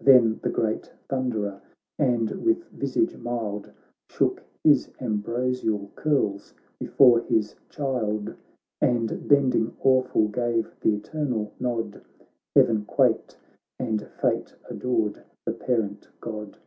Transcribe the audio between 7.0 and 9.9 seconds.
his child, And bending